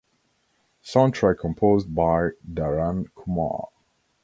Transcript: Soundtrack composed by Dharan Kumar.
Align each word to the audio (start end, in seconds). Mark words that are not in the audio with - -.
Soundtrack 0.83 1.37
composed 1.37 1.93
by 1.93 2.29
Dharan 2.51 3.09
Kumar. 3.13 3.67